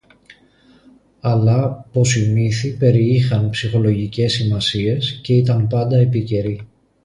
[1.19, 6.67] αλλά πως οι μύθοι περιείχαν ψυχολογικές σημασίες και ήταν πάντα επίκαιροι